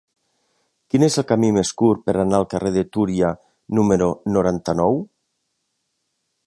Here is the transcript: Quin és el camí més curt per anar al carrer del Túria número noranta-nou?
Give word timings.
Quin 0.93 1.03
és 1.07 1.17
el 1.21 1.25
camí 1.31 1.49
més 1.57 1.73
curt 1.81 2.01
per 2.07 2.15
anar 2.23 2.39
al 2.39 2.47
carrer 2.55 2.73
del 2.79 2.89
Túria 2.97 3.31
número 3.81 4.09
noranta-nou? 4.39 5.01